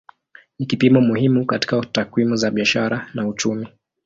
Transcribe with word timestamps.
Ni 0.59 0.65
kipimo 0.65 1.01
muhimu 1.01 1.45
katika 1.45 1.81
takwimu 1.91 2.35
za 2.35 2.51
biashara 2.51 3.09
na 3.13 3.27
uchumi. 3.27 3.67